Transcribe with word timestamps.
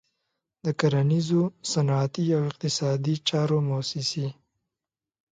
د 0.65 0.67
کرنیزو، 0.79 1.41
صنعتي 1.71 2.25
او 2.37 2.41
اقتصادي 2.51 3.15
چارو 3.27 3.57
موسسې. 3.69 4.27